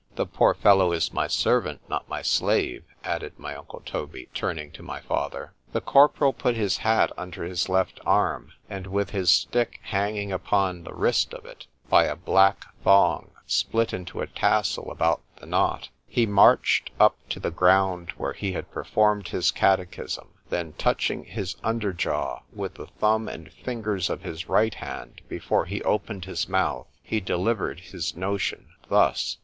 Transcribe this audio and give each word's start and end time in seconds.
_—The 0.15 0.25
poor 0.25 0.55
fellow 0.55 0.91
is 0.93 1.13
my 1.13 1.27
servant,—not 1.27 2.09
my 2.09 2.23
slave,—added 2.23 3.37
my 3.37 3.55
uncle 3.55 3.83
Toby, 3.85 4.29
turning 4.33 4.71
to 4.71 4.81
my 4.81 4.99
father.—— 4.99 5.53
The 5.73 5.81
corporal 5.81 6.33
put 6.33 6.55
his 6.55 6.77
hat 6.77 7.11
under 7.19 7.43
his 7.43 7.69
left 7.69 7.99
arm, 8.03 8.51
and 8.67 8.87
with 8.87 9.11
his 9.11 9.29
stick 9.29 9.79
hanging 9.83 10.31
upon 10.31 10.85
the 10.85 10.93
wrist 10.95 11.35
of 11.35 11.45
it, 11.45 11.67
by 11.87 12.05
a 12.05 12.15
black 12.15 12.65
thong 12.83 13.29
split 13.45 13.93
into 13.93 14.21
a 14.21 14.25
tassel 14.25 14.89
about 14.89 15.21
the 15.35 15.45
knot, 15.45 15.89
he 16.07 16.25
marched 16.25 16.89
up 16.99 17.15
to 17.29 17.39
the 17.39 17.51
ground 17.51 18.09
where 18.17 18.33
he 18.33 18.53
had 18.53 18.71
performed 18.71 19.27
his 19.27 19.51
catechism; 19.51 20.29
then 20.49 20.73
touching 20.79 21.25
his 21.25 21.57
under 21.63 21.93
jaw 21.93 22.39
with 22.51 22.73
the 22.73 22.87
thumb 22.87 23.27
and 23.27 23.53
fingers 23.53 24.09
of 24.09 24.23
his 24.23 24.49
right 24.49 24.73
hand 24.73 25.21
before 25.29 25.65
he 25.65 25.83
opened 25.83 26.25
his 26.25 26.49
mouth,——he 26.49 27.19
delivered 27.19 27.79
his 27.81 28.15
notion 28.17 28.69
thus. 28.89 29.37